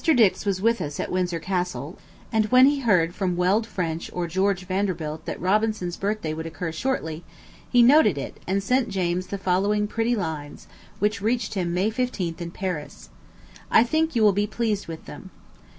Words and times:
Dix 0.03 0.47
was 0.47 0.63
with 0.63 0.81
us 0.81 0.99
at 0.99 1.11
Windsor 1.11 1.39
Castle, 1.39 1.95
and 2.31 2.45
when 2.45 2.65
he 2.65 2.79
heard 2.79 3.13
from 3.13 3.35
Weld 3.37 3.67
French 3.67 4.09
or 4.13 4.25
George 4.25 4.65
Vanderbilt 4.65 5.25
that 5.27 5.39
Robinson's 5.39 5.95
birthday 5.95 6.33
would 6.33 6.47
occur 6.47 6.71
shortly, 6.71 7.23
he 7.69 7.83
noted 7.83 8.17
it, 8.17 8.39
and 8.47 8.63
sent 8.63 8.89
James 8.89 9.27
the 9.27 9.37
following 9.37 9.85
pretty 9.85 10.15
lines, 10.15 10.65
which 10.97 11.21
reached 11.21 11.53
him 11.53 11.71
May 11.71 11.91
15th, 11.91 12.41
in 12.41 12.49
Paris. 12.49 13.09
I 13.69 13.83
think 13.83 14.15
you 14.15 14.23
will 14.23 14.33
be 14.33 14.47
pleased 14.47 14.87
with 14.87 15.05
them. 15.05 15.29